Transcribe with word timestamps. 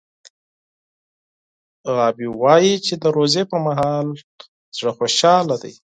غابي 1.95 2.27
وايي 2.41 2.73
چې 2.85 2.93
د 3.01 3.03
روژې 3.17 3.43
پر 3.49 3.59
مهال 3.65 4.07
زړه 4.77 4.91
خوشحاله 4.97 5.55
دی. 5.63 5.73